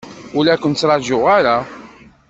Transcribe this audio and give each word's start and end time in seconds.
Ur 0.37 0.43
la 0.45 0.55
ken-ttṛajuɣ 0.61 1.23
ara. 1.37 1.57